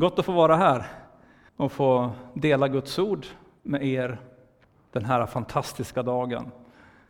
[0.00, 0.84] Gott att få vara här
[1.56, 3.26] och få dela Guds ord
[3.62, 4.18] med er
[4.92, 6.50] den här fantastiska dagen.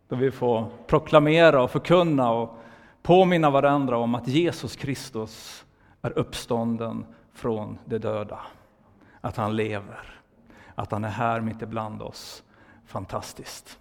[0.07, 2.57] Då vi får proklamera och förkunna och
[3.01, 5.65] påminna varandra om att Jesus Kristus
[6.01, 8.39] är uppstånden från de döda.
[9.21, 10.19] Att han lever,
[10.75, 12.43] att han är här mitt ibland oss.
[12.85, 13.77] Fantastiskt.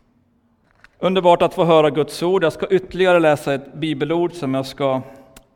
[0.98, 2.44] Underbart att få höra Guds ord.
[2.44, 5.02] Jag ska ytterligare läsa ett bibelord som jag ska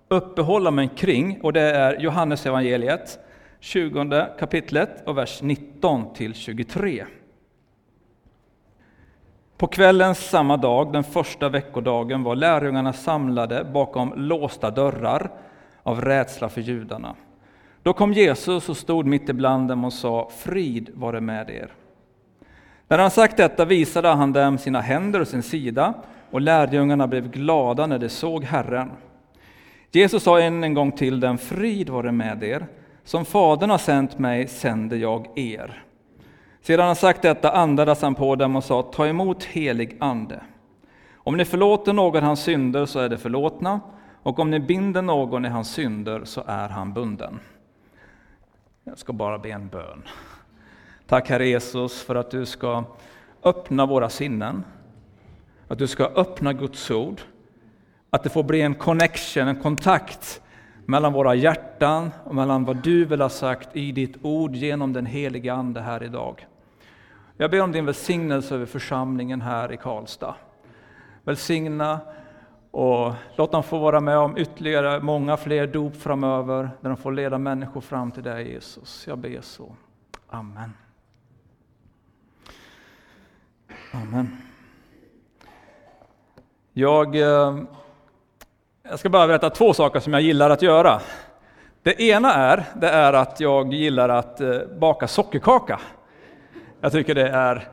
[0.09, 3.19] uppehålla mig kring och det är Johannes evangeliet
[3.65, 7.05] 20 kapitlet och vers 19 till 23.
[9.57, 15.31] På kvällen samma dag, den första veckodagen, var lärjungarna samlade bakom låsta dörrar
[15.83, 17.15] av rädsla för judarna.
[17.83, 21.73] Då kom Jesus och stod mitt ibland dem och sa, frid vare med er.
[22.89, 25.95] När han sagt detta visade han dem sina händer och sin sida,
[26.31, 28.91] och lärjungarna blev glada när de såg Herren.
[29.93, 32.67] Jesus sa än en gång till dem, frid vare med er.
[33.05, 35.85] Som Fadern har sänt mig sänder jag er.
[36.63, 40.41] Sedan han sagt detta andades han på dem och sa, ta emot helig ande.
[41.15, 43.81] Om ni förlåter någon hans synder så är det förlåtna,
[44.23, 47.41] och om ni binder någon i hans synder så är han bunden.
[48.85, 50.03] Jag ska bara be en bön.
[51.07, 52.85] Tack Herre Jesus för att du ska
[53.43, 54.65] öppna våra sinnen,
[55.69, 57.21] att du ska öppna Guds ord,
[58.11, 60.41] att det får bli en connection, en kontakt
[60.87, 65.07] mellan våra hjärtan och mellan vad du vill ha sagt i ditt ord genom den
[65.07, 66.47] heliga Ande här idag.
[67.37, 70.35] Jag ber om din välsignelse över församlingen här i Karlstad.
[71.25, 72.01] Välsigna
[72.71, 77.13] och låt dem få vara med om ytterligare många fler dop framöver, där de får
[77.13, 79.05] leda människor fram till dig Jesus.
[79.07, 79.77] Jag ber så.
[80.29, 80.73] Amen.
[83.93, 84.37] Amen.
[86.73, 87.59] Jag, eh,
[88.89, 91.01] jag ska bara berätta två saker som jag gillar att göra.
[91.83, 95.81] Det ena är, det är att jag gillar att eh, baka sockerkaka.
[96.81, 97.69] Jag tycker det är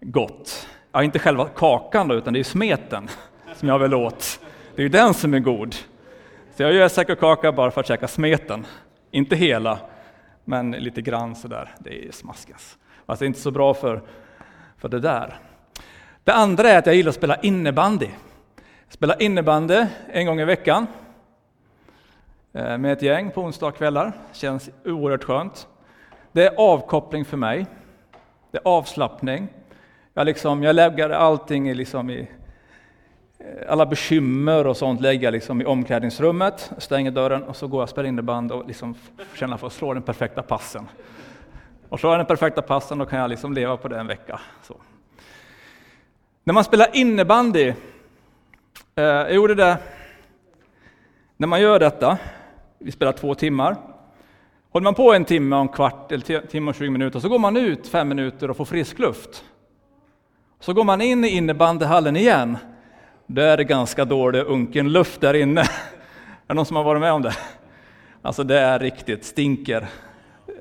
[0.00, 0.68] gott.
[0.92, 3.08] Ja, inte själva kakan då, utan det är smeten
[3.56, 4.40] som jag vill åt.
[4.74, 5.74] Det är ju den som är god.
[6.56, 8.66] Så jag gör sockerkaka bara för att käka smeten.
[9.10, 9.78] Inte hela,
[10.44, 11.74] men lite grann sådär.
[11.78, 12.78] Det är smaskas.
[13.06, 14.02] Fast det är inte så bra för,
[14.78, 15.38] för det där.
[16.24, 18.08] Det andra är att jag gillar att spela innebandy.
[18.90, 20.86] Spela innebandy en gång i veckan
[22.52, 24.12] eh, med ett gäng på onsdagskvällar.
[24.32, 25.68] Känns oerhört skönt.
[26.32, 27.66] Det är avkoppling för mig.
[28.50, 29.48] Det är avslappning.
[30.14, 32.28] Jag, liksom, jag lägger allting liksom i,
[33.38, 37.80] eh, alla bekymmer och sånt lägger jag liksom i omklädningsrummet, stänger dörren och så går
[37.80, 38.94] jag och spelar innebandy och liksom
[39.34, 40.88] känner för att slå den perfekta passen.
[41.88, 44.40] Och slår jag den perfekta passen då kan jag liksom leva på det en vecka.
[44.62, 44.76] Så.
[46.44, 47.74] När man spelar innebandy,
[49.00, 49.78] eh, jag gjorde det,
[51.36, 52.18] när man gör detta,
[52.78, 53.76] vi spelar två timmar,
[54.70, 57.38] håller man på en timme och en kvart, eller timme och 20 minuter, så går
[57.38, 59.44] man ut fem minuter och får frisk luft.
[60.60, 62.58] Så går man in i innebandyhallen igen,
[63.26, 65.60] då är det ganska dålig unken luft där inne.
[66.46, 67.36] Är det någon som har varit med om det?
[68.22, 69.88] Alltså det är riktigt, stinker.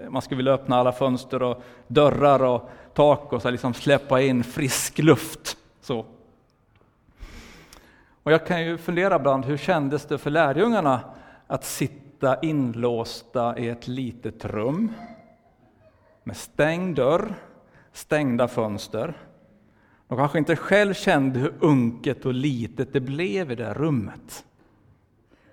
[0.09, 4.43] Man skulle vilja öppna alla fönster och dörrar och tak och så liksom släppa in
[4.43, 5.57] frisk luft.
[5.81, 6.05] Så.
[8.29, 11.01] Och jag kan ju fundera ibland, hur kändes det för lärjungarna
[11.47, 14.93] att sitta inlåsta i ett litet rum
[16.23, 17.33] med stängd dörr,
[17.91, 19.13] stängda fönster.
[20.07, 24.45] De kanske inte själv kände hur unket och litet det blev i det rummet.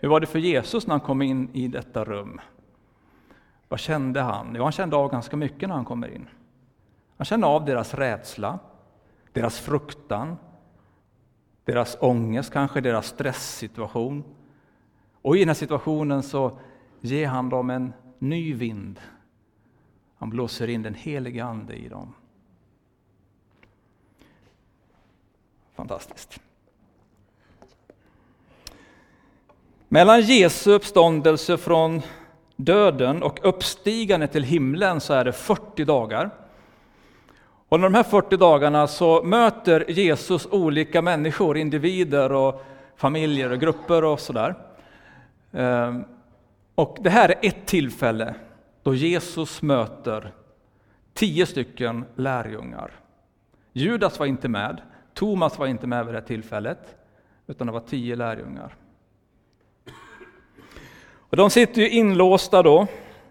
[0.01, 2.41] Hur var det för Jesus när han kom in i detta rum?
[3.69, 4.55] Vad kände han?
[4.57, 6.29] Jo, han kände av ganska mycket när han kommer in.
[7.17, 8.59] Han kände av deras rädsla,
[9.33, 10.37] deras fruktan,
[11.67, 14.25] deras ångest, kanske deras stresssituation.
[15.23, 16.59] Och i den här situationen så
[17.01, 19.01] ger han dem en ny vind.
[20.17, 22.15] Han blåser in den helige Ande i dem.
[25.75, 26.41] Fantastiskt.
[29.89, 32.03] Mellan Jesu uppståndelse från
[32.57, 36.46] döden och uppstigande till himlen så är det 40 dagar.
[37.69, 42.65] Och under de här 40 dagarna så möter Jesus olika människor, individer och
[42.97, 44.55] familjer och grupper och sådär.
[45.53, 46.05] Ehm,
[46.75, 48.35] och det här är ett tillfälle
[48.83, 50.33] då Jesus möter
[51.15, 52.91] tio stycken lärjungar.
[53.73, 54.81] Judas var inte med,
[55.15, 56.97] Thomas var inte med vid det här tillfället,
[57.47, 58.75] utan det var tio lärjungar.
[61.19, 62.87] Och de sitter ju inlåsta då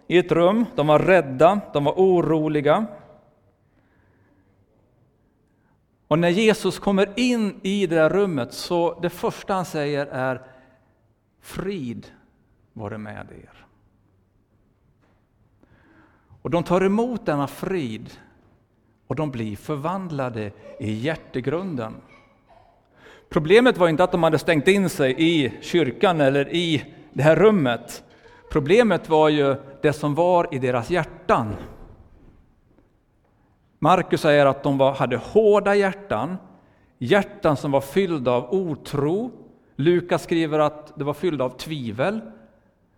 [0.07, 2.85] i ett rum, de var rädda, de var oroliga.
[6.07, 10.41] Och när Jesus kommer in i det där rummet så det första han säger är
[11.41, 12.07] Frid
[12.73, 13.65] vare med er.
[16.41, 18.09] Och de tar emot denna frid
[19.07, 21.93] och de blir förvandlade i hjärtegrunden.
[23.29, 27.35] Problemet var inte att de hade stängt in sig i kyrkan eller i det här
[27.35, 28.03] rummet.
[28.51, 31.55] Problemet var ju det som var i deras hjärtan.
[33.85, 36.37] Markus säger att de var, hade hårda hjärtan,
[36.97, 39.31] hjärtan som var fyllda av otro.
[39.75, 42.21] Lukas skriver att det var fyllda av tvivel.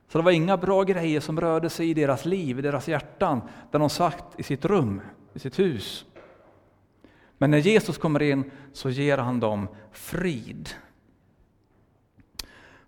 [0.08, 3.42] Så det var inga bra grejer som rörde sig i deras liv, i deras hjärtan,
[3.72, 5.02] där de satt i sitt rum,
[5.34, 6.06] i sitt hus.
[7.38, 10.70] Men när Jesus kommer in så ger han dem frid.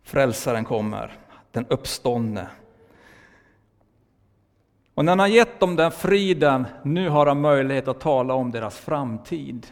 [0.03, 1.17] Frälsaren kommer,
[1.51, 2.47] den uppståndne.
[4.99, 8.51] Och när han har gett dem den friden, nu har han möjlighet att tala om
[8.51, 9.67] deras framtid.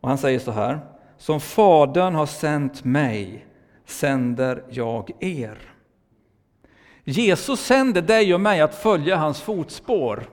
[0.00, 0.80] Och han säger så här,
[1.18, 3.46] som Fadern har sänt mig
[3.84, 5.58] sänder jag er.
[7.04, 10.28] Jesus sänder dig och mig att följa hans fotspår.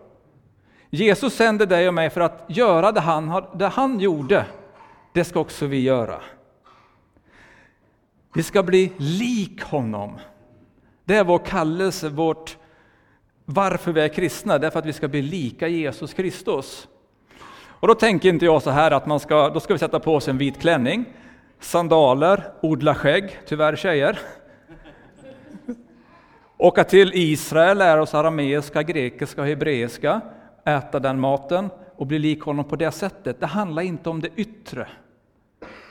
[0.89, 4.45] Jesus sänder dig och mig för att göra det han, det han gjorde.
[5.13, 6.21] Det ska också vi göra.
[8.33, 10.19] Vi ska bli lik honom.
[11.05, 12.57] Det är vår kallelse, vårt
[13.53, 16.87] varför vi är kristna, Därför att vi ska bli lika Jesus Kristus.
[17.65, 20.15] Och då tänker inte jag så här att man ska, då ska vi sätta på
[20.15, 21.05] oss en vit klänning,
[21.59, 24.19] sandaler, odla skägg, tyvärr tjejer.
[26.57, 30.21] Åka till Israel, lära oss arameiska, grekiska och hebreiska,
[30.65, 33.39] äta den maten och bli lik honom på det sättet.
[33.39, 34.87] Det handlar inte om det yttre,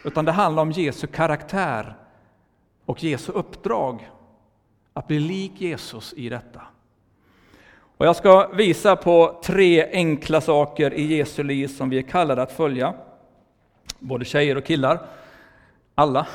[0.04, 1.96] utan det handlar om Jesu karaktär
[2.86, 4.10] och Jesu uppdrag.
[4.94, 6.62] Att bli lik Jesus i detta.
[8.02, 12.42] Och jag ska visa på tre enkla saker i Jesu liv som vi är kallade
[12.42, 12.94] att följa.
[13.98, 15.06] Både tjejer och killar.
[15.94, 16.26] Alla.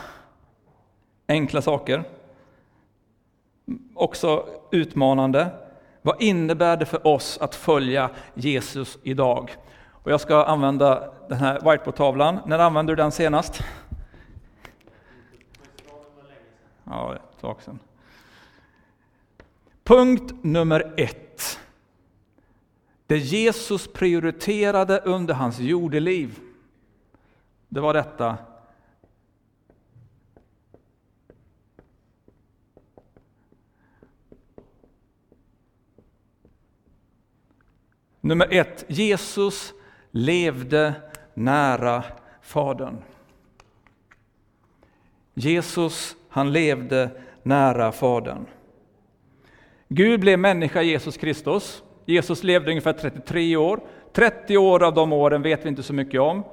[1.28, 2.04] Enkla saker.
[3.94, 5.48] Också utmanande.
[6.02, 9.56] Vad innebär det för oss att följa Jesus idag?
[9.92, 12.40] Och jag ska använda den här whiteboardtavlan.
[12.46, 13.64] När använde du den senast?
[16.84, 17.80] Ja, ett tag sedan.
[19.84, 21.27] Punkt nummer ett.
[23.08, 26.40] Det Jesus prioriterade under hans jordeliv,
[27.70, 28.38] det var detta.
[38.22, 39.74] Nummer ett, Jesus
[40.12, 40.94] levde
[41.34, 42.04] nära
[42.42, 43.04] Fadern.
[45.34, 47.10] Jesus, han levde
[47.44, 48.46] nära Fadern.
[49.88, 51.84] Gud blev människa, Jesus Kristus.
[52.08, 53.80] Jesus levde ungefär 33 år.
[54.14, 56.44] 30 år av de åren vet vi inte så mycket om.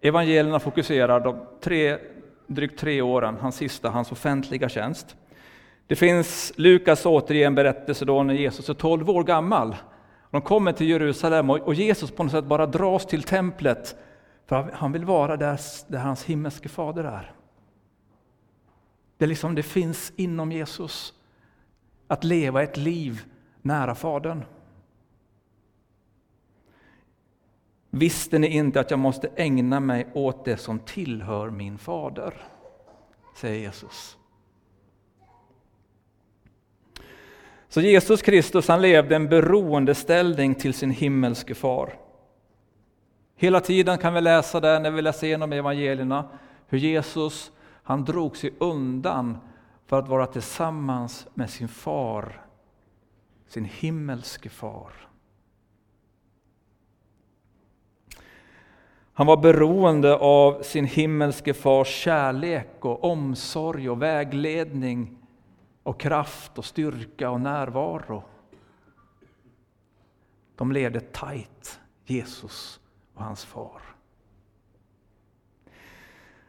[0.00, 1.98] Evangelierna fokuserar de tre,
[2.46, 5.16] drygt tre åren, hans sista, hans offentliga tjänst.
[5.86, 9.76] Det finns Lukas återigen berättelse då när Jesus är 12 år gammal.
[10.30, 13.96] De kommer till Jerusalem och Jesus på något sätt bara dras till templet
[14.46, 17.32] för han vill vara där, där hans himmelske fader är.
[19.18, 21.14] Det, är liksom, det finns inom Jesus
[22.08, 23.22] att leva ett liv
[23.62, 24.42] nära Fadern.
[27.90, 32.34] Visste ni inte att jag måste ägna mig åt det som tillhör min fader?
[33.40, 34.16] säger Jesus.
[37.68, 41.98] Så Jesus Kristus han levde en beroendeställning till sin himmelske far.
[43.36, 46.28] Hela tiden kan vi läsa det när vi läser igenom evangelierna,
[46.68, 49.38] hur Jesus han drog sig undan
[49.86, 52.44] för att vara tillsammans med sin far,
[53.46, 55.09] sin himmelske far.
[59.20, 65.18] Han var beroende av sin himmelske fars kärlek och omsorg och vägledning
[65.82, 68.24] och kraft och styrka och närvaro.
[70.56, 72.80] De levde tajt, Jesus
[73.14, 73.82] och hans far.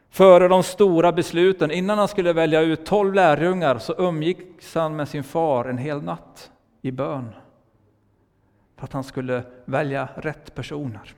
[0.09, 5.07] Före de stora besluten, innan han skulle välja ut tolv lärjungar, så umgicks han med
[5.07, 6.51] sin far en hel natt
[6.81, 7.29] i bön.
[8.75, 11.15] För att han skulle välja rätt personer.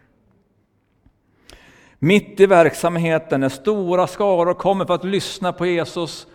[2.03, 6.27] Mitt i verksamheten, när stora skaror kommer för att lyssna på Jesus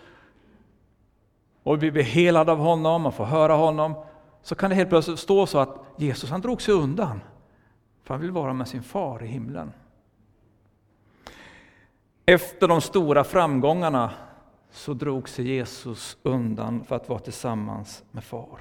[1.63, 3.95] och vi blir helade av honom och får höra honom,
[4.41, 7.21] så kan det helt plötsligt stå så att Jesus han drog sig undan,
[8.03, 9.71] för han vill vara med sin far i himlen.
[12.25, 14.11] Efter de stora framgångarna
[14.71, 18.59] så drog sig Jesus undan för att vara tillsammans med far.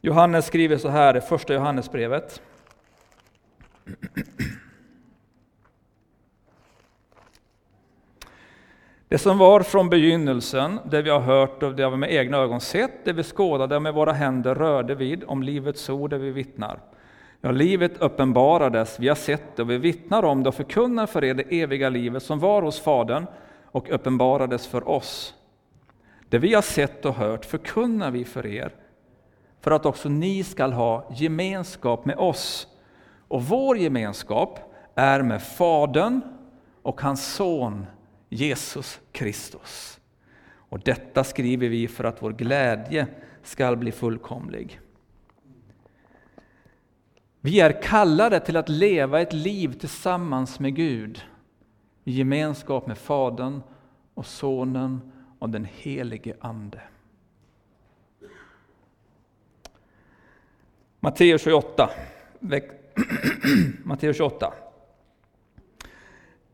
[0.00, 2.42] Johannes skriver så här i första Johannesbrevet.
[9.08, 12.60] Det som var från begynnelsen, det vi har hört och det vi med egna ögon
[12.60, 16.30] sett, det vi skådade och med våra händer rörde vid, om livets ord det vi
[16.30, 16.80] vittnar.
[17.40, 21.24] Ja, livet uppenbarades, vi har sett det och vi vittnar om det och förkunnar för
[21.24, 23.26] er det eviga livet som var hos Fadern
[23.64, 25.34] och uppenbarades för oss.
[26.28, 28.74] Det vi har sett och hört förkunnar vi för er,
[29.60, 32.66] för att också ni skall ha gemenskap med oss.
[33.28, 34.60] Och vår gemenskap
[34.94, 36.20] är med Fadern
[36.82, 37.86] och hans son
[38.28, 40.00] Jesus Kristus.
[40.68, 43.06] Och detta skriver vi för att vår glädje
[43.42, 44.80] skall bli fullkomlig.
[47.40, 51.22] Vi är kallade till att leva ett liv tillsammans med Gud
[52.04, 53.62] i gemenskap med Fadern
[54.14, 56.80] och Sonen och den helige Ande.
[61.00, 61.90] Matteus 28.
[63.84, 64.52] Matteus 28.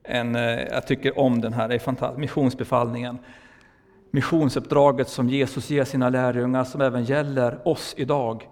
[0.02, 3.18] En, eh, jag tycker om den här, det är missionsbefallningen.
[4.10, 8.48] Missionsuppdraget som Jesus ger sina lärjungar, som även gäller oss idag.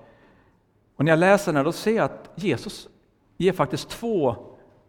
[0.97, 2.89] Och när jag läser den här, då ser jag att Jesus
[3.37, 4.37] ger faktiskt två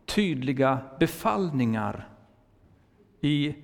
[0.05, 2.09] tydliga befallningar
[3.21, 3.55] i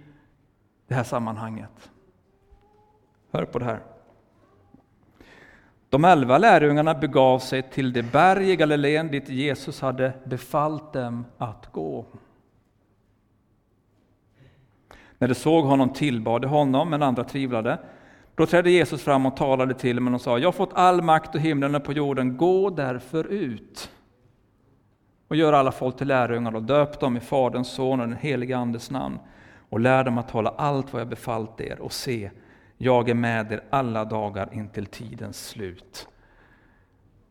[0.87, 1.91] det här sammanhanget.
[3.31, 3.83] Hör på det här.
[5.89, 11.25] De elva lärjungarna begav sig till det berg i Galileen dit Jesus hade befallt dem
[11.37, 12.05] att gå.
[15.17, 17.79] När de såg honom tillbad de honom, men andra tvivlade.
[18.35, 21.35] Då trädde Jesus fram och talade till dem och sa, jag har fått all makt
[21.35, 23.91] och himlen och på jorden, gå därför ut
[25.27, 28.57] och gör alla folk till lärjungar och döp dem i Faderns, Sonens och den helige
[28.57, 29.19] Andes namn
[29.69, 32.31] och lär dem att hålla allt vad jag befallt er och se,
[32.81, 36.07] jag är med er alla dagar intill tidens slut.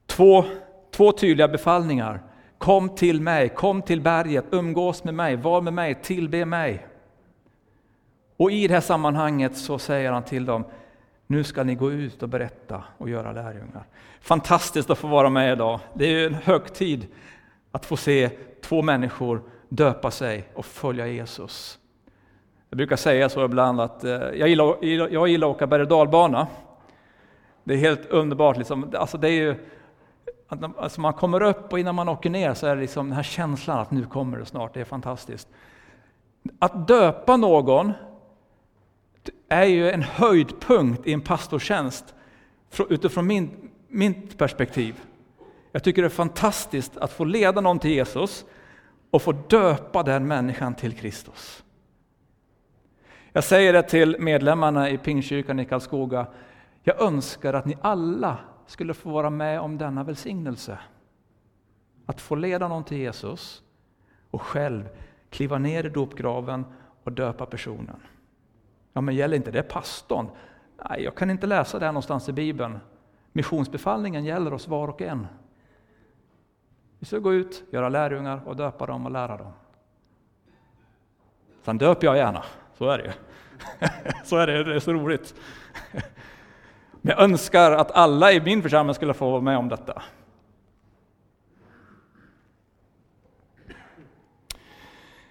[0.06, 0.44] Två,
[0.90, 2.22] två tydliga befallningar.
[2.58, 6.86] Kom till mig, kom till berget, umgås med mig, var med mig, tillbe mig.
[8.36, 10.64] Och i det här sammanhanget så säger han till dem,
[11.26, 13.86] nu ska ni gå ut och berätta och göra lärjungar.
[14.20, 15.80] Fantastiskt att få vara med idag.
[15.94, 17.06] Det är en högtid
[17.70, 18.30] att få se
[18.62, 21.78] två människor döpa sig och följa Jesus.
[22.70, 25.88] Jag brukar säga så ibland att eh, jag gillar, jag gillar att åka berg och
[25.88, 26.46] dalbana.
[27.64, 28.56] Det är helt underbart.
[28.56, 28.92] Liksom.
[28.94, 29.54] Alltså det är ju,
[30.76, 33.22] alltså man kommer upp och innan man åker ner så är det liksom den här
[33.22, 34.74] känslan att nu kommer det snart.
[34.74, 35.48] Det är fantastiskt.
[36.58, 37.92] Att döpa någon
[39.48, 42.14] är ju en höjdpunkt i en pastortjänst
[42.88, 45.00] utifrån min, mitt perspektiv.
[45.72, 48.44] Jag tycker det är fantastiskt att få leda någon till Jesus
[49.10, 51.64] och få döpa den människan till Kristus.
[53.38, 56.26] Jag säger det till medlemmarna i Pingstkyrkan i Karlskoga.
[56.82, 60.78] Jag önskar att ni alla skulle få vara med om denna välsignelse.
[62.06, 63.62] Att få leda någon till Jesus
[64.30, 64.88] och själv
[65.30, 66.64] kliva ner i dopgraven
[67.04, 68.02] och döpa personen.
[68.92, 70.28] Ja, men gäller inte det pastorn?
[70.88, 72.78] Nej, jag kan inte läsa det här någonstans i Bibeln.
[73.32, 75.26] Missionsbefallningen gäller oss var och en.
[76.98, 79.52] Vi ska gå ut, göra lärjungar och döpa dem och lära dem.
[81.62, 83.12] Sen döper jag gärna, så är det ju.
[84.24, 85.34] så är det, det är så roligt.
[86.92, 90.02] Men jag önskar att alla i min församling skulle få vara med om detta.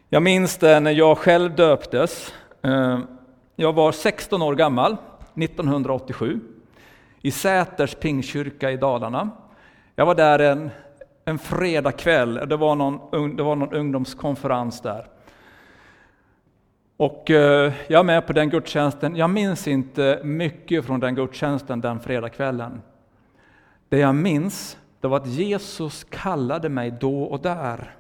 [0.10, 2.34] Jag minns det när jag själv döptes.
[2.62, 3.00] Eh,
[3.55, 4.98] jag var 16 år gammal
[5.36, 6.39] 1987
[7.22, 9.29] i Säters pingkyrka i Dalarna.
[9.96, 10.69] Jag var där en,
[11.25, 15.07] en fredagkväll, det var, någon, det var någon ungdomskonferens där.
[16.98, 19.16] Och eh, jag är med på den gudstjänsten.
[19.16, 22.82] Jag minns inte mycket från den gudstjänsten den fredagskvällen.
[23.89, 27.96] Det jag minns, det var att Jesus kallade mig då och där.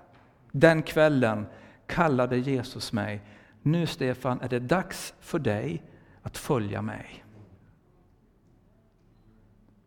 [0.51, 1.45] Den kvällen
[1.87, 3.21] kallade Jesus mig
[3.67, 5.83] nu Stefan är det dags för dig
[6.21, 7.23] att följa mig.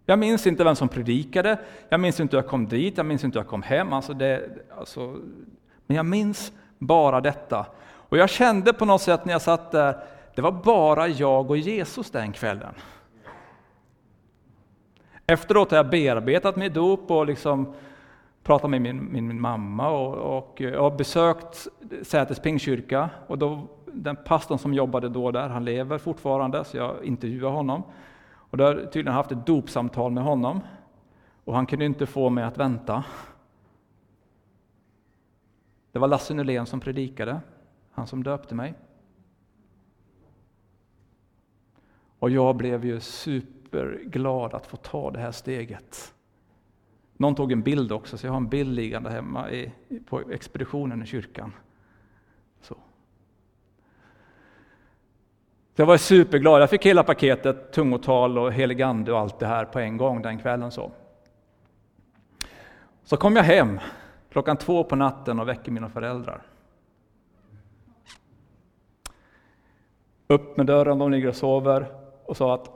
[0.07, 3.25] Jag minns inte vem som predikade, jag minns inte hur jag kom dit, jag minns
[3.25, 3.93] inte hur jag kom hem.
[3.93, 5.17] Alltså det, alltså,
[5.87, 7.67] men jag minns bara detta.
[8.11, 9.97] Och jag kände på något sätt när jag satt där,
[10.35, 12.75] det var bara jag och Jesus den kvällen.
[15.27, 17.75] Efteråt har jag bearbetat mitt dop och liksom
[18.43, 21.69] pratat med min, min, min mamma och, och, jag har besökt
[22.03, 27.05] Säters pingkyrka och då, den pastorn som jobbade då där, han lever fortfarande, så jag
[27.05, 27.83] intervjuade honom.
[28.33, 30.61] Och då har jag tydligen haft ett dopsamtal med honom
[31.45, 33.05] och han kunde inte få mig att vänta.
[35.93, 37.41] Det var Lasse Nylén som predikade,
[38.01, 38.75] han som döpte mig.
[42.19, 46.15] Och jag blev ju superglad att få ta det här steget.
[47.17, 49.73] Någon tog en bild också, så jag har en bild liggande hemma i,
[50.07, 51.53] på expeditionen i kyrkan.
[52.61, 52.77] Så.
[55.77, 56.63] jag var superglad.
[56.63, 60.39] Jag fick hela paketet, tungotal och heligande och allt det här på en gång den
[60.39, 60.71] kvällen.
[60.71, 60.93] Så,
[63.05, 63.81] så kom jag hem
[64.31, 66.50] klockan två på natten och väcker mina föräldrar.
[70.31, 71.87] Upp med dörren, de ligger och sover
[72.25, 72.71] och sa att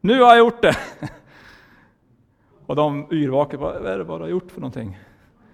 [0.00, 0.76] nu har jag gjort det!
[2.66, 4.98] Och de yrvaket, vad är det vad du har gjort för någonting?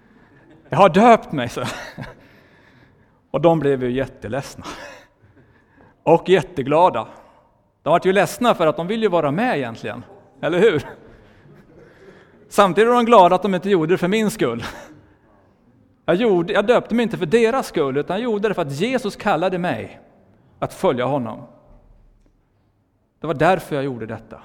[0.69, 1.63] Jag har döpt mig, så.
[3.31, 4.65] Och de blev ju jätteledsna.
[6.03, 7.07] Och jätteglada.
[7.83, 10.03] De var ju ledsna för att de vill ju vara med egentligen,
[10.41, 10.83] eller hur?
[12.49, 14.63] Samtidigt var de glada att de inte gjorde det för min skull.
[16.05, 18.71] Jag, gjorde, jag döpte mig inte för deras skull, utan jag gjorde det för att
[18.71, 20.01] Jesus kallade mig
[20.65, 21.41] att följa honom.
[23.19, 24.41] Det var därför jag gjorde detta.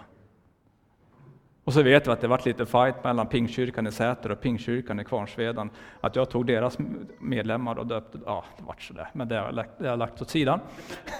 [1.64, 5.00] Och så vet vi att det varit lite fight mellan Pingstkyrkan i Säter och Pingstkyrkan
[5.00, 5.70] i Kvarnsveden.
[6.00, 6.78] Att jag tog deras
[7.18, 9.98] medlemmar och döpte, ja det vart sådär, men det har jag lagt, det har jag
[9.98, 10.60] lagt åt sidan.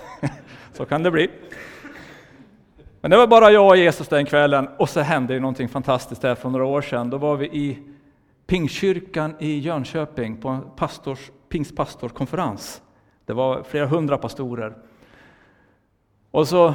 [0.73, 1.31] så kan det bli.
[3.01, 6.23] Men det var bara jag och Jesus den kvällen och så hände ju någonting fantastiskt
[6.23, 7.11] där för några år sedan.
[7.11, 7.79] Då var vi i
[8.47, 12.83] Pingstkyrkan i Jönköping på en pastors, pingstpastorskonferens.
[13.25, 14.75] Det var flera hundra pastorer.
[16.31, 16.75] Och så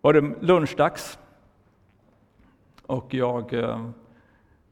[0.00, 1.18] var det lunchdags
[2.86, 3.88] och jag eh,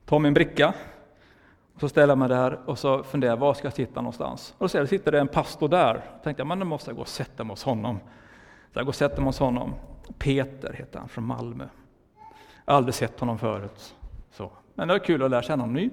[0.05, 0.75] tar min bricka,
[1.75, 4.55] och så ställer jag mig där och så funderar jag, var ska jag sitta någonstans?
[4.59, 5.95] Och så sitter det en pastor där.
[5.95, 7.99] Då tänkte men nu måste jag gå och sätta mig hos honom.
[8.73, 9.75] Så jag går och sätter mig hos honom.
[10.19, 11.65] Peter heter han, från Malmö.
[12.65, 13.95] Jag har aldrig sett honom förut.
[14.31, 14.51] Så.
[14.75, 15.91] Men det var kul att lära känna honom ny.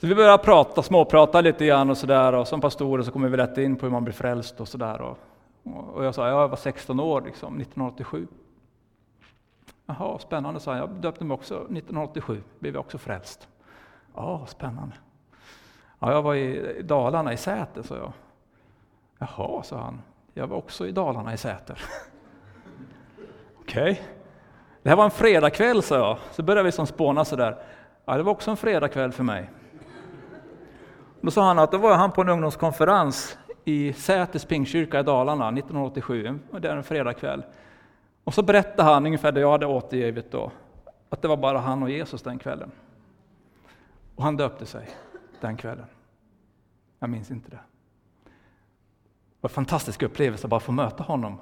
[0.00, 2.32] Så vi började prata, småprata lite grann och sådär.
[2.32, 5.14] Och som pastorer så kommer vi lätt in på hur man blir frälst och sådär.
[5.62, 8.26] Och, jag sa, jag var 16 år liksom, 1987.
[9.86, 10.80] Jaha, spännande, sa han.
[10.80, 13.48] Jag döpte mig också 1987, blev jag också frälst.
[14.14, 14.94] Ja, spännande.
[15.98, 18.12] Ja, jag var i Dalarna, i Säter, sa jag.
[19.18, 20.02] Jaha, sa han.
[20.34, 21.82] Jag var också i Dalarna, i Säter.
[23.60, 23.92] Okej.
[23.92, 24.04] Okay.
[24.82, 26.18] Det här var en fredagkväll, sa jag.
[26.30, 27.62] Så började vi som spåna sådär.
[28.04, 29.50] Ja, det var också en fredagkväll för mig.
[31.20, 35.48] Då sa han att då var han på en ungdomskonferens i Säters pingkyrka i Dalarna
[35.48, 36.38] 1987.
[36.60, 37.42] Det är en fredagkväll.
[38.24, 40.52] Och så berättade han ungefär det jag hade återgivit då,
[41.08, 42.70] att det var bara han och Jesus den kvällen.
[44.14, 44.88] Och han döpte sig
[45.40, 45.86] den kvällen.
[46.98, 47.60] Jag minns inte det.
[48.26, 51.40] Det var en fantastisk upplevelse att bara få möta honom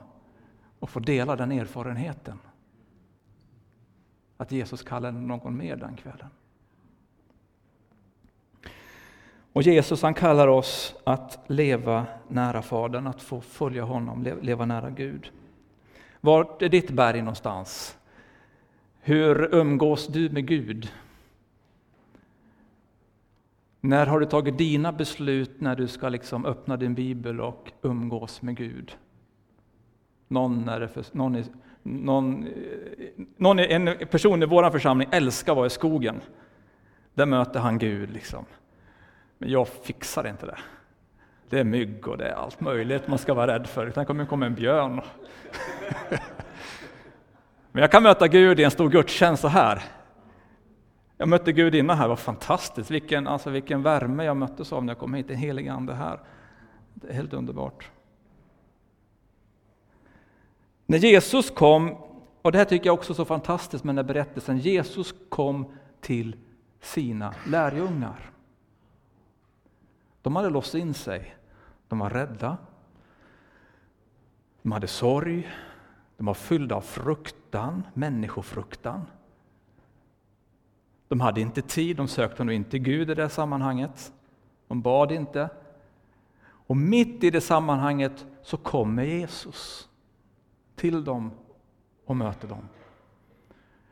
[0.78, 2.38] och få dela den erfarenheten.
[4.36, 6.28] Att Jesus kallade någon mer den kvällen.
[9.52, 14.90] Och Jesus han kallar oss att leva nära Fadern, att få följa honom, leva nära
[14.90, 15.30] Gud.
[16.20, 17.98] Vart är ditt berg någonstans?
[19.00, 20.92] Hur umgås du med Gud?
[23.80, 28.42] När har du tagit dina beslut när du ska liksom öppna din bibel och umgås
[28.42, 28.96] med Gud?
[30.28, 31.44] Någon, är för, någon, är,
[31.82, 32.48] någon,
[33.36, 36.20] någon är, en person i vår församling älskar att vara i skogen.
[37.14, 38.10] Där möter han Gud.
[38.10, 38.44] Liksom.
[39.38, 40.58] Men jag fixar inte det.
[41.48, 43.90] Det är mygg och det är allt möjligt man ska vara rädd för.
[43.90, 45.00] Tänk om det kommer en björn.
[47.72, 49.82] Men jag kan möta Gud i en stor gudstjänst så här.
[51.16, 52.90] Jag mötte Gud innan här, det var fantastiskt.
[52.90, 56.20] Vilken, alltså vilken värme jag möttes av när jag kom hit, Den helige ande här.
[56.94, 57.90] Det är helt underbart.
[60.86, 61.96] När Jesus kom,
[62.42, 65.72] och det här tycker jag också är så fantastiskt med den här berättelsen, Jesus kom
[66.00, 66.36] till
[66.80, 68.30] sina lärjungar.
[70.22, 71.36] De hade låst in sig,
[71.88, 72.56] de var rädda,
[74.62, 75.48] de hade sorg,
[76.16, 79.04] de var fyllda av fruktan, människofruktan.
[81.08, 84.12] De hade inte tid, de sökte nog inte Gud i det sammanhanget.
[84.68, 85.50] De bad inte.
[86.40, 89.88] Och mitt i det sammanhanget så kommer Jesus
[90.76, 91.30] till dem
[92.04, 92.68] och möter dem.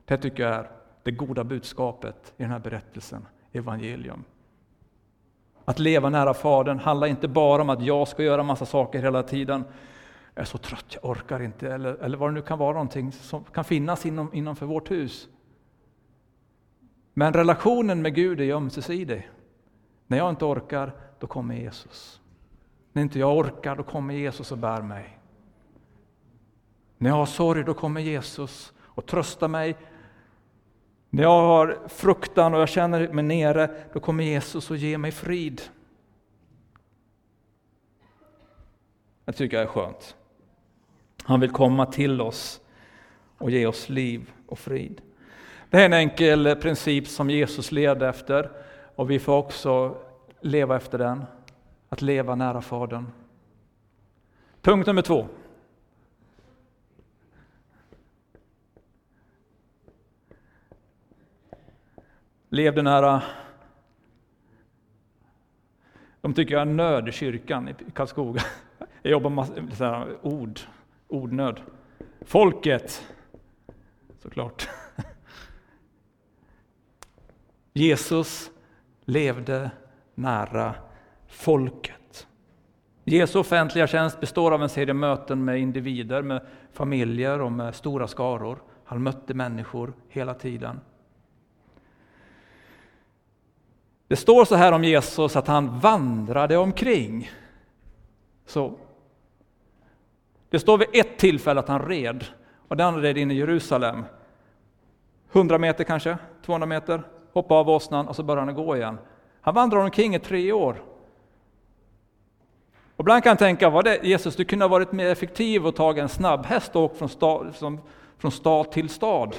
[0.05, 0.71] Det tycker jag är
[1.03, 4.25] det goda budskapet i den här berättelsen, evangelium.
[5.69, 9.23] Att leva nära Fadern handlar inte bara om att jag ska göra massa saker hela
[9.23, 9.65] tiden,
[10.35, 13.13] jag är så trött, jag orkar inte, eller, eller vad det nu kan vara någonting
[13.13, 15.29] som kan finnas inom, innanför vårt hus.
[17.15, 19.31] Men relationen med Gud är ömsesidig.
[20.07, 22.21] När jag inte orkar, då kommer Jesus.
[22.93, 25.19] När inte jag orkar, då kommer Jesus och bär mig.
[26.99, 29.77] När jag har sorg, då kommer Jesus och tröstar mig.
[31.17, 35.13] När jag har fruktan och jag känner mig nere, då kommer Jesus och ger mig
[35.13, 35.63] frid.
[39.25, 40.17] Jag tycker det är skönt.
[41.23, 42.61] Han vill komma till oss
[43.39, 45.01] och ge oss liv och frid.
[45.71, 48.51] Det är en enkel princip som Jesus levde efter
[48.97, 49.97] och vi får också
[50.41, 51.25] leva efter den.
[51.89, 53.07] Att leva nära Fadern.
[54.63, 55.27] Punkt nummer två.
[62.57, 63.23] Levde nära äh,
[66.21, 68.43] de tycker jag är nödkyrkan i Karlskoga.
[69.03, 70.61] Jag jobbar med så ord,
[71.09, 71.61] ordnöd.
[72.21, 73.07] Folket,
[74.19, 74.69] såklart.
[77.73, 78.51] Jesus
[79.05, 79.71] levde
[80.15, 80.75] nära
[81.27, 82.27] folket.
[83.05, 88.09] Jesu offentliga tjänst består av en serie möten med individer, med familjer och med stora
[88.09, 88.63] skaror.
[88.85, 90.81] Han mötte människor hela tiden.
[94.09, 97.31] Det står så här om Jesus att han vandrade omkring.
[98.47, 98.73] Så.
[100.51, 102.25] Det står vid ett tillfälle att han red,
[102.69, 104.05] och den red in i Jerusalem.
[105.33, 108.99] 100 meter kanske, 200 meter, hoppade av åsnan och så började han gå igen.
[109.41, 110.83] Han vandrade omkring i tre år.
[112.97, 115.77] Och ibland kan jag tänka, vad det Jesus, du kunde ha varit mer effektiv och
[115.77, 117.55] tagit en snabb häst och åkt från stad,
[118.19, 119.37] från stad till stad.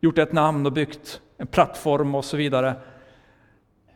[0.00, 2.74] Gjort ett namn och byggt en plattform och så vidare.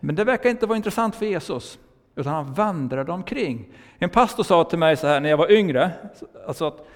[0.00, 1.78] Men det verkar inte vara intressant för Jesus,
[2.14, 3.74] utan han vandrade omkring.
[3.98, 5.90] En pastor sa till mig så här när jag var yngre,
[6.46, 6.86] alltså att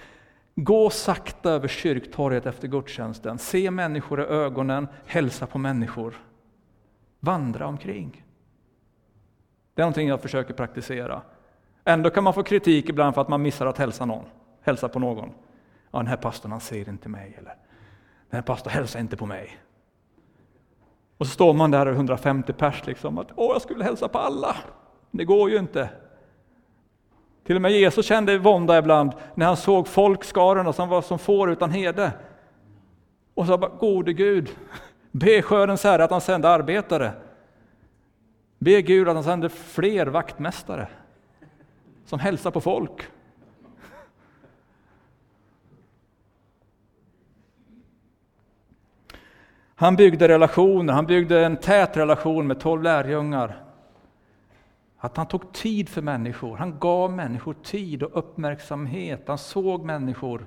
[0.54, 6.14] gå sakta över kyrktorget efter gudstjänsten, se människor i ögonen, hälsa på människor.
[7.20, 8.24] Vandra omkring.
[9.74, 11.22] Det är någonting jag försöker praktisera.
[11.84, 14.24] Ändå kan man få kritik ibland för att man missar att hälsa någon,
[14.62, 15.32] hälsa på någon.
[15.90, 17.56] Ja, den här pastorn han ser inte mig, eller
[18.30, 19.58] Nej, pastor, pastorn inte på mig.
[21.18, 24.56] Och så står man där 150 pers liksom, att åh, jag skulle hälsa på alla.
[25.10, 25.88] Det går ju inte.
[27.44, 31.50] Till och med Jesus kände vånda ibland när han såg folkskarorna som var som får
[31.50, 32.12] utan hede.
[33.34, 34.56] Och så bara, gode Gud,
[35.10, 37.12] be skördens Herre att han sände arbetare.
[38.58, 40.88] Be Gud att han sände fler vaktmästare
[42.04, 43.06] som hälsar på folk.
[49.78, 53.62] Han byggde relationer, han byggde en tät relation med tolv lärjungar.
[54.98, 60.46] Att han tog tid för människor, han gav människor tid och uppmärksamhet, han såg människor.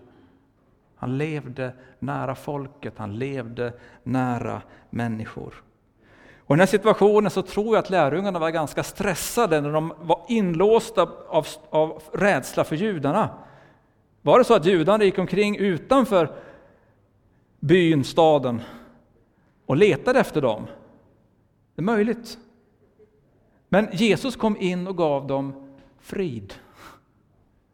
[0.95, 5.63] Han levde nära folket, han levde nära människor.
[6.37, 9.93] Och I den här situationen så tror jag att lärjungarna var ganska stressade när de
[10.01, 13.29] var inlåsta av, av rädsla för judarna.
[14.21, 16.31] Var det så att judarna gick omkring utanför
[17.59, 18.61] byn, staden,
[19.69, 20.67] och letade efter dem.
[21.75, 22.37] Det är möjligt.
[23.69, 25.53] Men Jesus kom in och gav dem
[25.99, 26.53] frid.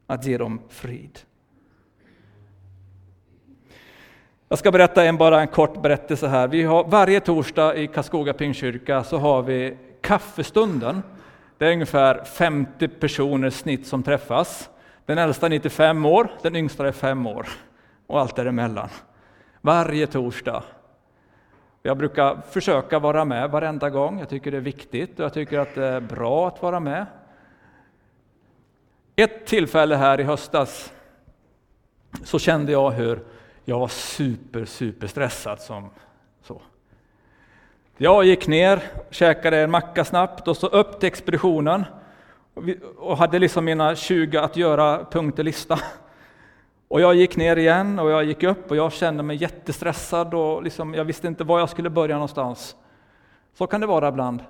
[0.08, 1.20] Att ge dem frid.
[4.50, 6.48] Jag ska berätta en, bara en kort berättelse här.
[6.48, 11.04] Vi har, varje torsdag i Karlskoga Pingstkyrka så har vi kaffestunden.
[11.58, 14.70] Det är ungefär 50 personer snitt som träffas.
[15.06, 17.48] Den äldsta är 95 år, den yngsta är 5 år
[18.08, 18.90] och allt däremellan.
[19.62, 20.64] Varje torsdag
[21.86, 24.19] jag brukar försöka vara med varenda gång.
[24.19, 27.06] Jag tycker det är viktigt och jag tycker att det är bra att vara med.
[29.15, 30.93] Ett tillfälle här i höstas
[32.24, 33.19] så kände jag hur
[33.65, 35.60] jag var super, super stressad.
[35.60, 35.89] Som,
[36.43, 36.62] så.
[37.98, 41.86] Jag gick ner, käkade en macka snabbt och så upp till expeditionen
[42.98, 45.80] och hade liksom mina 20 att göra-punkter-lista.
[46.88, 50.63] Och jag gick ner igen och jag gick upp och jag kände mig jättestressad och
[50.63, 52.76] liksom, jag visste inte var jag skulle börja någonstans.
[53.54, 54.43] Så kan det vara ibland.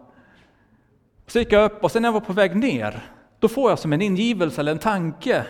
[1.28, 3.80] Så gick jag upp och sen när jag var på väg ner, då får jag
[3.80, 5.46] som en ingivelse eller en tanke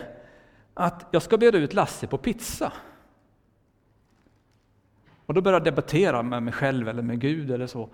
[0.74, 2.72] att jag ska bjuda ut Lasse på pizza.
[5.26, 7.88] Och då började jag debattera med mig själv eller med Gud eller så.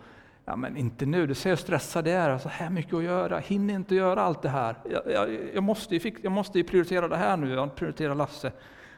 [0.44, 3.34] Ja, men inte nu, du ser hur stressad jag är, så här mycket att göra,
[3.34, 4.76] jag hinner inte göra allt det här.
[4.90, 8.52] Jag, jag, jag måste, ju, jag måste ju prioritera det här nu, jag prioriterar Lasse.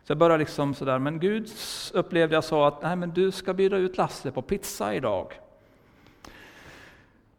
[0.04, 1.50] Så jag började liksom sådär, men Gud
[1.94, 5.40] upplevde jag sa att nej, men du ska bjuda ut Lasse på pizza idag.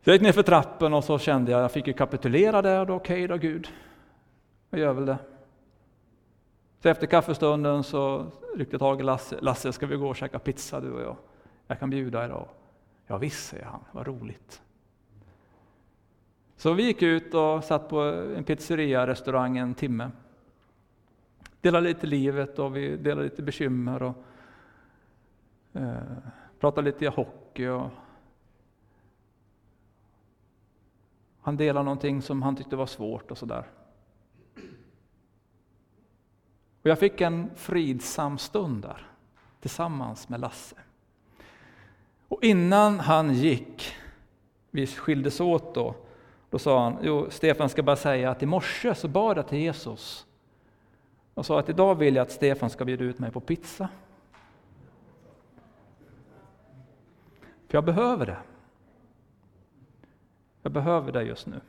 [0.03, 2.81] Så jag gick ner för trappen och så kände jag, jag fick ju kapitulera där,
[2.81, 3.67] okej okay då Gud,
[4.69, 5.17] jag gör väl det.
[6.81, 8.25] Så efter kaffestunden så
[8.55, 11.17] ryckte jag tag i Lasse, Lasse ska vi gå och käka pizza du och jag?
[11.67, 12.47] Jag kan bjuda idag.
[13.07, 14.61] Ja visst, säger han, vad roligt.
[16.57, 17.99] Så vi gick ut och satt på
[18.37, 20.11] en pizzeria-restaurang en timme
[21.65, 24.15] delar lite livet och vi delar lite bekymmer och
[25.73, 25.97] eh,
[26.59, 27.67] pratar lite hockey.
[27.67, 27.89] Och
[31.41, 33.65] han delar någonting som han tyckte var svårt och sådär.
[36.81, 39.07] Och jag fick en fridsam stund där
[39.59, 40.75] tillsammans med Lasse.
[42.27, 43.95] Och innan han gick,
[44.71, 45.95] vi skildes åt då,
[46.49, 49.59] då sa han, jo Stefan ska bara säga att i morse så bad jag till
[49.59, 50.25] Jesus
[51.35, 53.89] och sa att idag vill jag att Stefan ska bjuda ut mig på pizza.
[57.67, 58.37] För jag behöver det.
[60.61, 61.61] Jag behöver det just nu.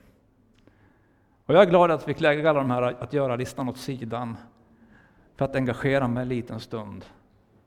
[1.47, 4.37] Och jag är glad att vi fick lägga alla de här att göra-listan åt sidan
[5.37, 7.05] för att engagera mig en liten stund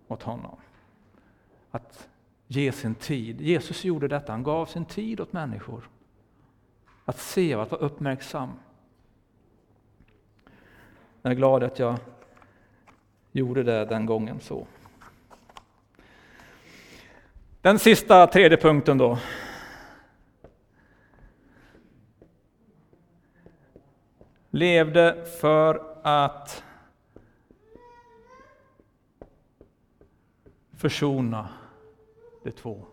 [0.07, 0.57] åt honom.
[1.71, 2.09] Att
[2.47, 3.41] ge sin tid.
[3.41, 5.89] Jesus gjorde detta, han gav sin tid åt människor.
[7.05, 8.49] Att se och att vara uppmärksam.
[11.21, 11.97] Jag är glad att jag
[13.32, 14.67] gjorde det den gången så.
[17.62, 19.17] Den sista, tredje punkten då.
[24.49, 26.63] Levde för att
[30.77, 31.49] försona
[32.43, 32.86] de två.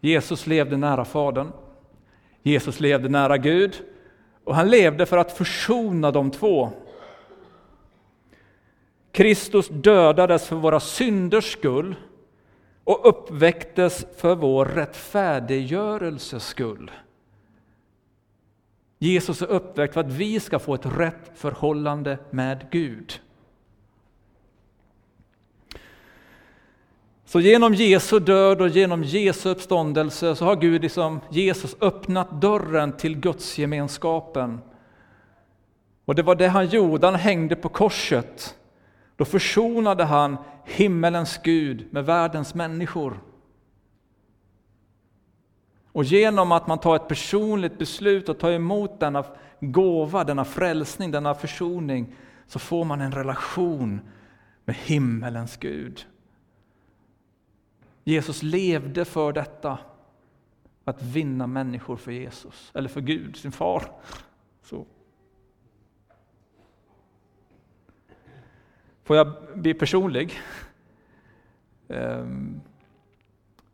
[0.00, 1.52] Jesus levde nära Fadern.
[2.42, 3.84] Jesus levde nära Gud
[4.44, 6.70] och han levde för att försona de två.
[9.12, 11.94] Kristus dödades för våra synders skull
[12.84, 16.90] och uppväcktes för vår rättfärdiggörelses skull.
[18.98, 23.20] Jesus är uppväckt för att vi ska få ett rätt förhållande med Gud.
[27.32, 32.92] Så genom Jesu död och genom Jesu uppståndelse så har Gud liksom Jesus öppnat dörren
[32.92, 34.60] till Guds gemenskapen.
[36.04, 38.56] Och det var det han gjorde, han hängde på korset.
[39.16, 43.20] Då försonade han himmelens Gud med världens människor.
[45.92, 49.24] Och genom att man tar ett personligt beslut och tar emot denna
[49.60, 52.14] gåva, denna frälsning, denna försoning,
[52.46, 54.00] så får man en relation
[54.64, 56.06] med himmelens Gud.
[58.04, 59.78] Jesus levde för detta,
[60.84, 63.84] att vinna människor för Jesus, eller för Gud, sin far.
[64.62, 64.86] Så.
[69.04, 70.40] Får jag bli personlig?
[71.88, 72.60] Ehm,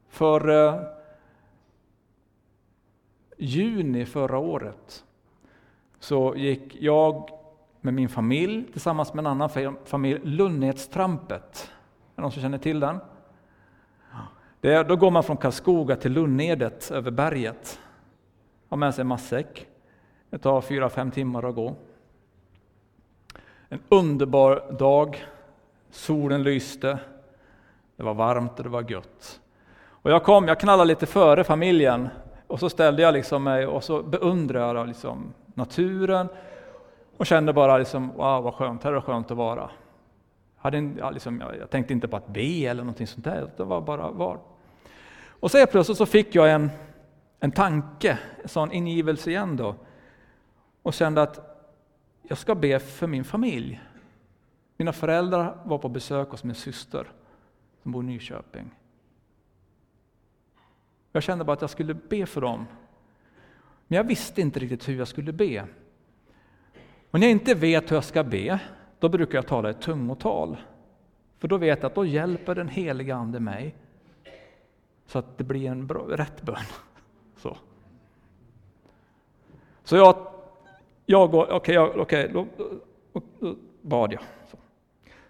[0.08, 0.82] för eh,
[3.38, 5.04] juni förra året
[5.98, 7.30] så gick jag
[7.80, 11.70] med min familj tillsammans med en annan familj Lunnedstrampet.
[12.12, 12.98] Är det någon som känner till den?
[14.60, 17.80] Det då går man från Karlskoga till Lunnedet över berget.
[18.68, 19.66] Har med sig matsäck.
[20.30, 21.74] Det tar fyra, fem timmar att gå.
[23.68, 25.26] En underbar dag.
[25.90, 26.98] Solen lyste.
[27.96, 29.40] Det var varmt och det var gött.
[29.86, 32.08] Och jag kom, jag knallade lite före familjen
[32.46, 36.28] och så ställde jag liksom mig och så beundrade jag liksom naturen
[37.16, 39.70] och kände bara liksom, wow vad skönt, här är det skönt att vara.
[40.58, 43.64] Hade, ja, liksom, jag, jag, tänkte inte på att be eller någonting sånt där, det
[43.64, 44.40] var bara var.
[45.40, 46.70] Och så plötsligt så fick jag en,
[47.40, 49.74] en tanke, en sån ingivelse igen då.
[50.82, 51.64] Och kände att
[52.22, 53.80] jag ska be för min familj.
[54.76, 57.06] Mina föräldrar var på besök hos min syster
[57.82, 58.70] som bor i Nyköping.
[61.12, 62.66] Jag kände bara att jag skulle be för dem.
[63.86, 65.64] Men jag visste inte riktigt hur jag skulle be.
[67.10, 68.60] Och när jag inte vet hur jag ska be,
[68.98, 70.56] då brukar jag tala i tungotal.
[71.38, 73.74] För då vet jag att då hjälper den heliga Ande mig
[75.06, 76.56] så att det blir en bra, rätt bön.
[77.36, 77.56] Så,
[79.84, 80.26] så jag,
[81.06, 84.20] jag går, okej, okay, okay, då, då, då, bad jag.
[84.50, 84.56] Så.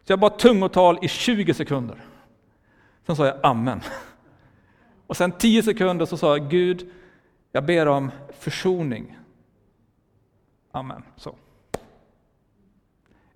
[0.05, 2.05] så jag bad tungotal i 20 sekunder.
[3.07, 3.81] Sen sa jag amen.
[5.07, 6.91] Och sen 10 sekunder så sa jag Gud,
[7.53, 9.19] jag ber om försoning.
[10.73, 11.03] Amen.
[11.17, 11.35] Så.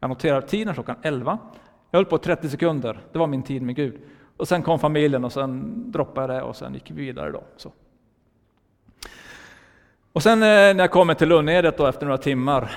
[0.02, 1.38] Jag noterar tiden klockan 11.
[1.90, 4.00] Jag höll på 30 sekunder, det var min tid med Gud.
[4.36, 7.30] Och sen kom familjen och sen droppade det och sen gick vi vidare.
[7.30, 7.72] Då, så.
[10.12, 12.70] Och sen eh, när jag kommer till Lunnedet då efter några timmar,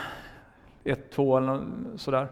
[0.84, 1.62] ett, två eller
[1.96, 2.28] sådär,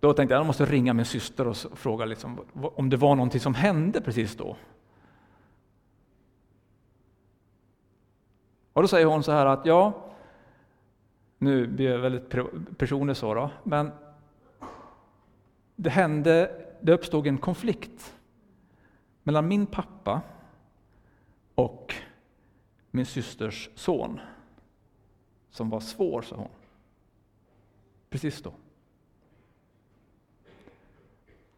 [0.00, 3.14] då tänkte jag att jag måste ringa min syster och fråga liksom, om det var
[3.14, 4.56] någonting som hände precis då.
[8.72, 10.07] Och då säger hon så här att ja,
[11.38, 12.28] nu blir jag väldigt
[12.78, 13.90] personlig så då, men
[15.76, 18.14] det hände, det uppstod en konflikt
[19.22, 20.22] mellan min pappa
[21.54, 21.94] och
[22.90, 24.20] min systers son,
[25.50, 26.48] som var svår, sa hon.
[28.10, 28.52] Precis då.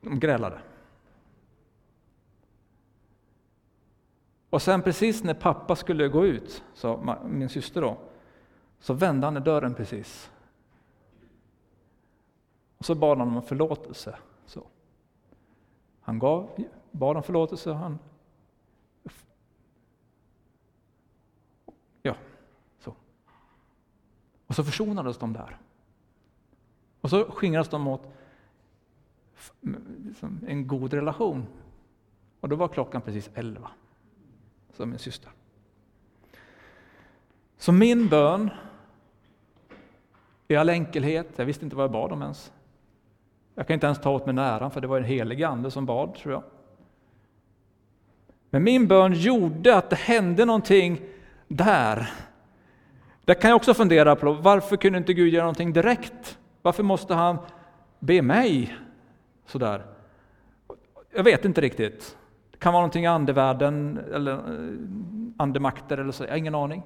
[0.00, 0.60] De grälade.
[4.50, 7.98] Och sen precis när pappa skulle gå ut, sa min syster då,
[8.80, 10.30] så vände han i dörren precis.
[12.78, 14.18] Och så bad han om förlåtelse.
[14.46, 14.66] Så.
[16.00, 17.72] Han gav bad om förlåtelse.
[17.72, 17.98] Han...
[22.02, 22.16] Ja,
[22.78, 22.94] så.
[24.46, 25.58] Och så försonades de där.
[27.00, 28.02] Och så skingrades de åt
[30.04, 31.46] liksom en god relation.
[32.40, 33.70] Och då var klockan precis elva,
[34.72, 35.32] sa min syster.
[37.58, 38.50] Så min bön,
[40.50, 42.52] i all enkelhet, jag visste inte vad jag bad om ens.
[43.54, 45.86] Jag kan inte ens ta åt mig näran, för det var en helig ande som
[45.86, 46.42] bad, tror jag.
[48.50, 51.00] Men min bön gjorde att det hände någonting
[51.48, 52.10] där.
[53.24, 56.38] Där kan jag också fundera på, varför kunde inte Gud göra någonting direkt?
[56.62, 57.38] Varför måste han
[57.98, 58.76] be mig
[59.46, 59.82] sådär?
[61.14, 62.16] Jag vet inte riktigt.
[62.50, 64.76] Det kan vara någonting i andevärlden eller eh,
[65.36, 66.82] andemakter eller så, jag har ingen aning.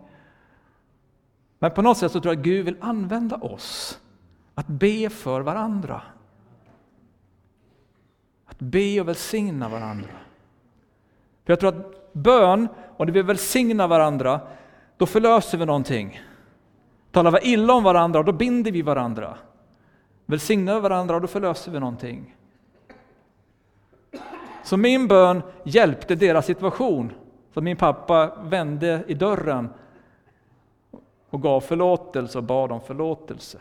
[1.58, 4.00] Men på något sätt så tror jag att Gud vill använda oss
[4.54, 6.02] att be för varandra.
[8.46, 10.08] Att be och välsigna varandra.
[11.44, 14.40] För jag tror att bön, och när vi välsignar varandra,
[14.96, 16.20] då förlöser vi någonting.
[17.10, 19.38] Talar vi illa om varandra, då binder vi varandra.
[20.26, 22.36] Välsignar vi varandra, då förlöser vi någonting.
[24.64, 27.12] Så min bön hjälpte deras situation.
[27.54, 29.68] Så min pappa vände i dörren
[31.34, 33.58] och gav förlåtelse och bad om förlåtelse.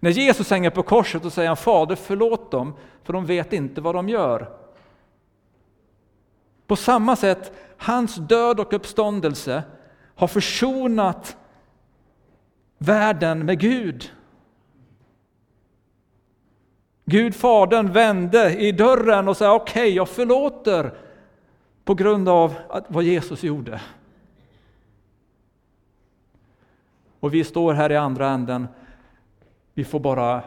[0.00, 3.80] När Jesus hänger på korset och säger han Fader förlåt dem, för de vet inte
[3.80, 4.48] vad de gör.
[6.66, 9.62] På samma sätt, hans död och uppståndelse
[10.14, 11.36] har försonat
[12.78, 14.12] världen med Gud.
[17.04, 20.94] Gud Fadern vände i dörren och sa okej, okay, jag förlåter
[21.84, 22.54] på grund av
[22.88, 23.80] vad Jesus gjorde.
[27.20, 28.68] Och vi står här i andra änden.
[29.74, 30.42] Vi får bara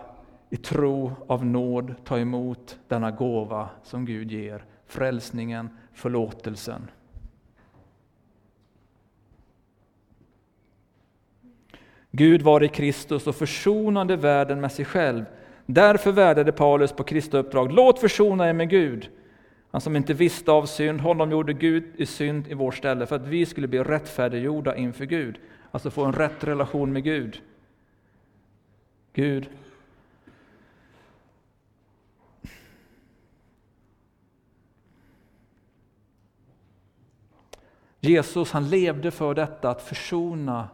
[0.50, 6.88] i tro av nåd ta emot denna gåva som Gud ger, frälsningen, förlåtelsen.
[12.12, 15.26] Gud var i Kristus och försonade världen med sig själv.
[15.66, 19.10] Därför vädjade Paulus på Kristi uppdrag, låt försona er med Gud.
[19.72, 23.16] Han som inte visste av synd, honom gjorde Gud i synd i vårt ställe för
[23.16, 25.40] att vi skulle bli rättfärdiggjorda inför Gud.
[25.74, 27.42] Alltså få en rätt relation med Gud.
[29.14, 29.50] Gud
[38.00, 40.70] Jesus han levde för detta att försona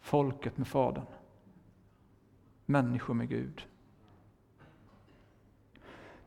[0.00, 1.06] folket med Fadern.
[2.66, 3.66] Människor med Gud.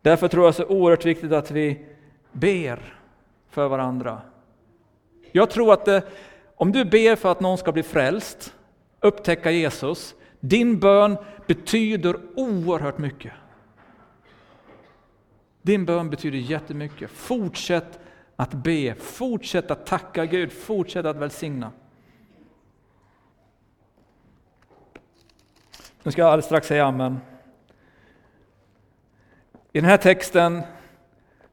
[0.02, 1.86] Därför tror jag det är så oerhört viktigt att vi
[2.32, 3.00] ber
[3.50, 4.22] för varandra.
[5.32, 6.04] Jag tror att det,
[6.60, 8.56] om du ber för att någon ska bli frälst,
[9.00, 11.18] upptäcka Jesus, din bön
[11.48, 13.34] betyder oerhört mycket.
[15.62, 17.12] Din bön betyder jättemycket.
[17.12, 18.00] Fortsätt
[18.36, 21.72] att be, fortsätt att tacka Gud, fortsätt att välsigna.
[26.04, 27.20] Nu ska jag alldeles strax säga amen.
[29.74, 30.62] I den här texten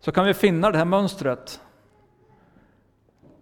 [0.01, 1.61] så kan vi finna det här mönstret.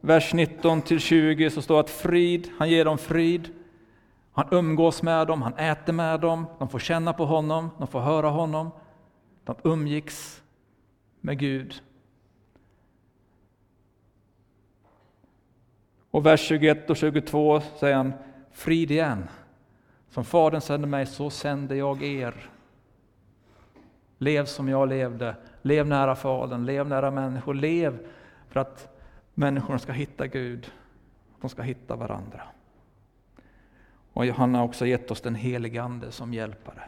[0.04, 3.48] Vers 19 till 20 så står att frid, han ger dem frid.
[4.32, 8.00] Han umgås med dem, han äter med dem, de får känna på honom, de får
[8.00, 8.70] höra honom.
[9.44, 10.42] De umgicks
[11.20, 11.82] med Gud.
[16.10, 18.12] Och vers 21 och 22 säger han,
[18.52, 19.28] frid igen.
[20.10, 22.50] Som Fadern sände mig, så sänder jag er.
[24.18, 28.06] Lev som jag levde, lev nära Fadern, lev nära människor, lev
[28.48, 28.93] för att
[29.34, 30.72] människorna ska hitta Gud,
[31.40, 32.42] de ska hitta varandra.
[34.12, 36.82] Och han har också gett oss den helige Ande som hjälpare.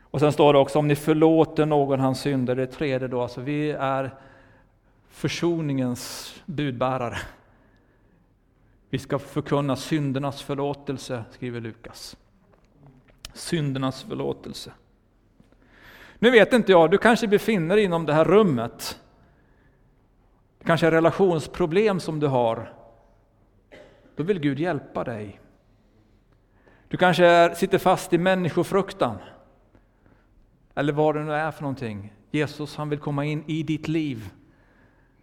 [0.00, 3.40] Och sen står det också om ni förlåter någon hans synder, det tredje då, alltså
[3.40, 4.14] vi är
[5.08, 7.18] försoningens budbärare.
[8.90, 12.16] Vi ska förkunna syndernas förlåtelse, skriver Lukas.
[13.32, 14.72] Syndernas förlåtelse.
[16.18, 19.00] Nu vet inte jag, du kanske befinner dig inom det här rummet.
[20.62, 22.72] Det kanske är relationsproblem som du har.
[24.16, 25.40] Då vill Gud hjälpa dig.
[26.88, 29.18] Du kanske är, sitter fast i människofruktan.
[30.74, 32.12] Eller vad det nu är för någonting.
[32.30, 34.30] Jesus han vill komma in i ditt liv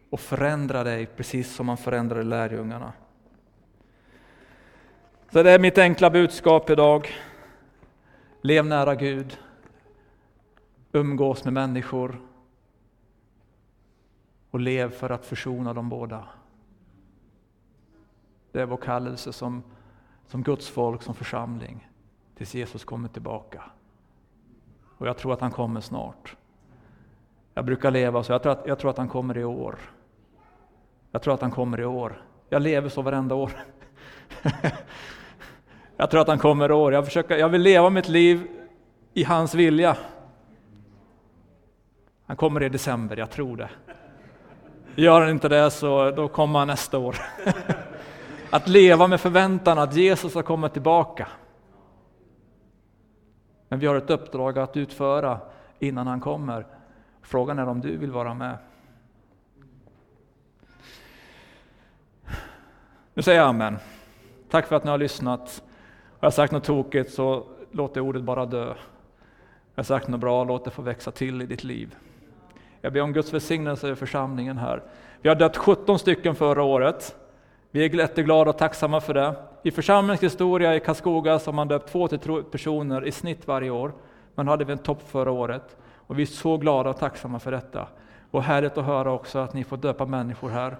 [0.10, 2.94] och förändra dig precis som han förändrade lärjungarna.
[5.32, 7.08] Så det är mitt enkla budskap idag.
[8.42, 9.38] Lev nära Gud.
[10.92, 12.29] Umgås med människor.
[14.52, 16.28] Och lev för att försona dem båda.
[18.52, 19.64] Det är vår kallelse som,
[20.28, 21.90] som Guds folk, som församling,
[22.36, 23.64] tills Jesus kommer tillbaka.
[24.98, 26.36] Och jag tror att han kommer snart.
[27.54, 29.80] Jag brukar leva så, jag tror att, jag tror att han kommer i år.
[31.12, 32.24] Jag tror att han kommer i år.
[32.50, 33.52] Jag lever så varenda år.
[35.98, 36.94] jag tror att han kommer i år.
[36.94, 38.48] Jag, försöker, jag vill leva mitt liv
[39.14, 39.98] i hans vilja.
[42.26, 43.70] Han kommer i december, jag tror det.
[44.96, 47.16] Gör han inte det så då kommer han nästa år.
[48.50, 51.28] Att leva med förväntan att Jesus ska komma tillbaka.
[53.68, 55.40] Men vi har ett uppdrag att utföra
[55.80, 56.66] innan han kommer.
[57.22, 58.58] Frågan är om du vill vara med.
[63.14, 63.78] Nu säger jag amen.
[64.50, 65.64] Tack för att ni har lyssnat.
[66.20, 68.66] Har jag sagt något tokigt så låt det ordet bara dö.
[68.66, 68.76] Har
[69.76, 71.96] jag sagt något bra, låt det få växa till i ditt liv.
[72.82, 74.84] Jag ber om Guds välsignelse över församlingen här.
[75.22, 77.16] Vi har dött 17 stycken förra året.
[77.72, 79.36] Vi är jätteglada och tacksamma för det.
[79.64, 83.48] I församlingens historia i Karlskoga så har man döpt två till tre personer i snitt
[83.48, 83.94] varje år.
[84.36, 85.78] Men hade vi en topp förra året.
[85.96, 87.88] Och vi är så glada och tacksamma för detta.
[88.32, 90.78] Och härligt att höra också att ni får döpa människor här.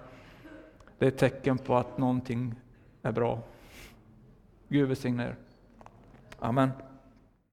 [0.98, 2.54] Det är ett tecken på att någonting
[3.02, 3.38] är bra.
[4.68, 5.36] Gud välsigne er.
[6.38, 6.70] Amen.